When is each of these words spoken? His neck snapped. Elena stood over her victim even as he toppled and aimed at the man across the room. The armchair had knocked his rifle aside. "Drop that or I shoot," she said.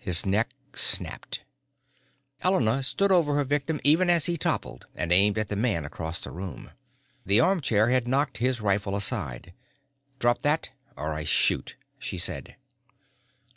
His 0.00 0.24
neck 0.24 0.50
snapped. 0.74 1.42
Elena 2.42 2.80
stood 2.84 3.10
over 3.10 3.34
her 3.34 3.42
victim 3.42 3.80
even 3.82 4.08
as 4.08 4.26
he 4.26 4.36
toppled 4.36 4.86
and 4.94 5.10
aimed 5.10 5.36
at 5.36 5.48
the 5.48 5.56
man 5.56 5.84
across 5.84 6.20
the 6.20 6.30
room. 6.30 6.70
The 7.26 7.40
armchair 7.40 7.90
had 7.90 8.06
knocked 8.06 8.36
his 8.38 8.60
rifle 8.60 8.94
aside. 8.94 9.52
"Drop 10.20 10.42
that 10.42 10.70
or 10.94 11.12
I 11.12 11.24
shoot," 11.24 11.74
she 11.98 12.18
said. 12.18 12.54